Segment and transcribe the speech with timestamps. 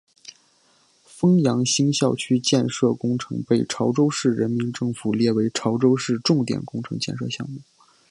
[1.05, 7.61] 枫洋新校区建设工程被潮州市人民政府列为潮州市重点工程建设项目。